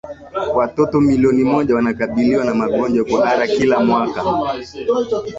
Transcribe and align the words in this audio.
Watoto 0.55 0.99
milioni 1.01 1.43
moja 1.43 1.75
wanakabiliwa 1.75 2.45
na 2.45 2.53
magonjwa 2.53 3.05
ya 3.07 3.11
kuhara 3.17 3.47
kila 3.47 3.79
mwaka 3.79 4.23